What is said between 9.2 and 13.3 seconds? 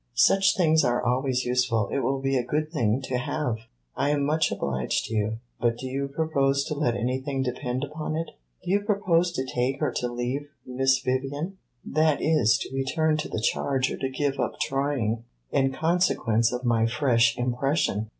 to take or to leave Miss Vivian that is, to return to